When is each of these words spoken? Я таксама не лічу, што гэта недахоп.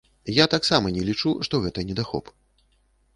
Я 0.35 0.45
таксама 0.53 0.93
не 0.95 1.03
лічу, 1.09 1.33
што 1.49 1.59
гэта 1.65 1.83
недахоп. 1.91 2.33